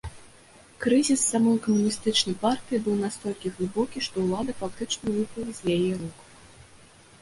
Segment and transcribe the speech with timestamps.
[0.85, 6.31] Крызіс самой камуністычнай партыі быў настолькі глыбокі, што ўлада фактычна выпала з яе рук.